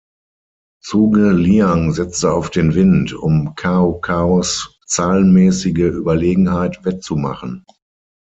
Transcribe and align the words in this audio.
Zhuge 0.83 1.29
Liang 1.31 1.93
setzte 1.93 2.33
auf 2.33 2.49
den 2.49 2.73
Wind, 2.73 3.13
um 3.13 3.53
Cao 3.53 3.99
Caos 3.99 4.79
zahlenmäßige 4.87 5.77
Überlegenheit 5.93 6.83
wettzumachen. 6.83 7.63